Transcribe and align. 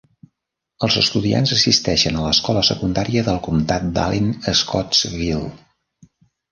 Els 0.87 0.95
estudiants 1.01 1.53
assisteixen 1.57 2.17
a 2.21 2.25
l'escola 2.25 2.65
secundària 2.73 3.27
del 3.31 3.41
comtat 3.51 3.87
d'Allen 3.99 4.35
Scottsville. 4.65 5.49